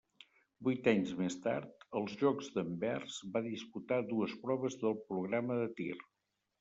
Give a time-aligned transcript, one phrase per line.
[0.67, 5.91] Vuit anys més tard, als Jocs d'Anvers, va disputar dues proves del programa de tir.